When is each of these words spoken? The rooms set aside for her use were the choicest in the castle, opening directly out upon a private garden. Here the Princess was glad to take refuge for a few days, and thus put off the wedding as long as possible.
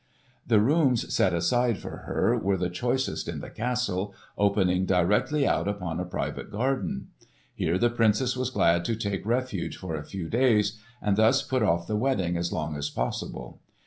The 0.47 0.59
rooms 0.59 1.13
set 1.13 1.31
aside 1.31 1.77
for 1.77 1.97
her 2.07 2.33
use 2.33 2.43
were 2.43 2.57
the 2.57 2.71
choicest 2.71 3.27
in 3.29 3.39
the 3.39 3.51
castle, 3.51 4.15
opening 4.35 4.87
directly 4.87 5.45
out 5.45 5.67
upon 5.67 5.99
a 5.99 6.05
private 6.05 6.49
garden. 6.51 7.09
Here 7.53 7.77
the 7.77 7.91
Princess 7.91 8.35
was 8.35 8.49
glad 8.49 8.83
to 8.85 8.95
take 8.95 9.23
refuge 9.27 9.77
for 9.77 9.95
a 9.95 10.03
few 10.03 10.27
days, 10.27 10.79
and 11.03 11.17
thus 11.17 11.43
put 11.43 11.61
off 11.61 11.85
the 11.85 11.95
wedding 11.97 12.35
as 12.35 12.51
long 12.51 12.75
as 12.75 12.89
possible. 12.89 13.59